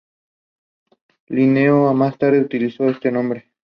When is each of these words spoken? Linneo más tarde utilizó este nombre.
Linneo 1.27 1.93
más 1.93 2.17
tarde 2.17 2.39
utilizó 2.41 2.89
este 2.89 3.11
nombre. 3.11 3.51